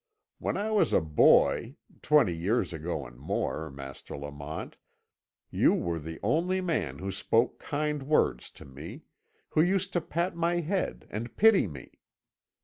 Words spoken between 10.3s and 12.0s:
my head and pity me.